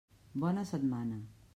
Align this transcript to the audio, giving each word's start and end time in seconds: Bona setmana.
Bona 0.43 0.65
setmana. 0.71 1.21